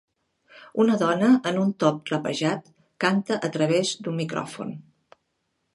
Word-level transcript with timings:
Una 0.83 0.95
dona 1.01 1.29
en 1.51 1.59
un 1.65 1.69
top 1.83 1.99
clapejat 2.09 2.73
canta 3.07 3.39
a 3.49 3.53
través 3.59 3.95
d'un 4.07 4.21
micròfon. 4.23 4.75